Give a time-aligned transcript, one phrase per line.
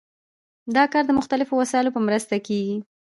[0.75, 2.77] دا کار د مختلفو وسایلو په مرسته کیږي.